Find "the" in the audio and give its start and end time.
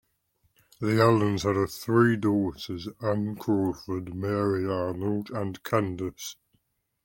0.79-0.99